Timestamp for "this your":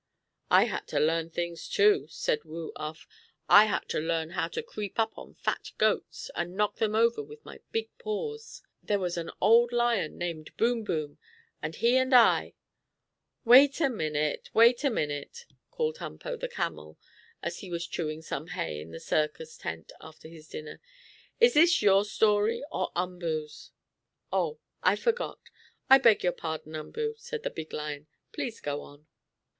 21.53-22.05